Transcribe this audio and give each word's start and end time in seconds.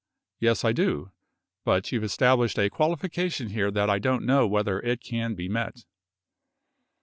Yes; 0.39 0.65
I 0.65 0.71
do, 0.71 1.11
but 1.63 1.91
you've 1.91 2.03
established 2.03 2.57
a 2.57 2.71
qualification 2.71 3.49
here 3.49 3.69
that 3.69 3.87
I 3.87 3.99
don't 3.99 4.25
know 4.25 4.47
whether 4.47 4.79
it 4.79 4.99
can 5.03 5.35
be 5.35 5.47
met. 5.47 5.85